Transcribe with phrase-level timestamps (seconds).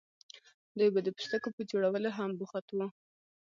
[0.77, 2.87] دوی به د پوستکو په جوړولو هم بوخت وو.